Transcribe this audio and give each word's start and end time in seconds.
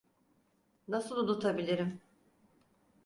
Nasıl 0.87 1.15
unutabilirim? 1.17 2.01